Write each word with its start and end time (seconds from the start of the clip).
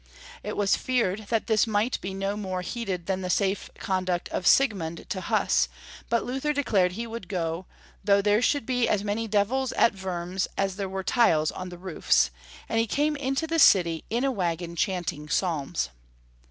It 0.41 0.57
was 0.57 0.75
feared 0.75 1.27
that 1.29 1.45
this 1.45 1.67
might 1.67 2.01
be 2.01 2.15
no 2.15 2.35
more 2.35 2.63
heeded 2.63 3.05
than 3.05 3.21
the 3.21 3.29
safe 3.29 3.69
conduct 3.77 4.29
of 4.29 4.47
Siegmund 4.47 5.05
to 5.11 5.21
Huss, 5.21 5.69
but 6.09 6.23
Luther 6.25 6.53
declared 6.53 6.93
he 6.93 7.05
would 7.05 7.27
go 7.27 7.67
"though 8.03 8.19
there 8.19 8.41
should 8.41 8.65
be 8.65 8.89
as 8.89 9.03
many 9.03 9.27
devils 9.27 9.71
at 9.73 9.93
Wurms 9.93 10.47
as 10.57 10.75
there 10.75 10.89
were 10.89 11.03
tiles 11.03 11.51
on 11.51 11.69
the 11.69 11.77
roofs," 11.77 12.31
and 12.67 12.79
he 12.79 12.87
came 12.87 13.15
into 13.15 13.45
the 13.45 13.59
city 13.59 14.03
in 14.09 14.23
a 14.23 14.31
wagon 14.31 14.75
chanting 14.75 15.29
Psalms. 15.29 15.89